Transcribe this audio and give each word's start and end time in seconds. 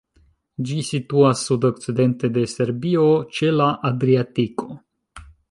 Ĝi 0.69 0.77
situas 0.87 1.43
sudokcidente 1.49 2.31
de 2.39 2.47
Serbio 2.55 3.05
ĉe 3.37 3.53
la 3.61 3.69
Adriatiko. 3.93 4.69